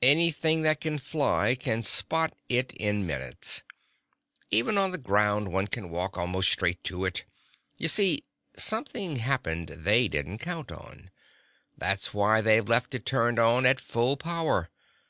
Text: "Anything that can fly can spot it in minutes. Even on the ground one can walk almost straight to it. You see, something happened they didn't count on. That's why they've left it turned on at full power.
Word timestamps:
"Anything 0.00 0.62
that 0.62 0.80
can 0.80 0.96
fly 0.96 1.54
can 1.54 1.82
spot 1.82 2.32
it 2.48 2.72
in 2.76 3.06
minutes. 3.06 3.62
Even 4.50 4.78
on 4.78 4.90
the 4.90 4.96
ground 4.96 5.52
one 5.52 5.66
can 5.66 5.90
walk 5.90 6.16
almost 6.16 6.50
straight 6.50 6.82
to 6.84 7.04
it. 7.04 7.26
You 7.76 7.88
see, 7.88 8.24
something 8.56 9.16
happened 9.16 9.68
they 9.68 10.08
didn't 10.08 10.38
count 10.38 10.72
on. 10.72 11.10
That's 11.76 12.14
why 12.14 12.40
they've 12.40 12.66
left 12.66 12.94
it 12.94 13.04
turned 13.04 13.38
on 13.38 13.66
at 13.66 13.78
full 13.78 14.16
power. 14.16 14.70